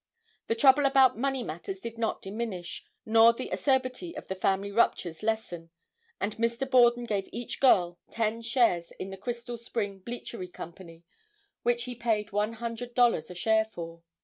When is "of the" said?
4.17-4.33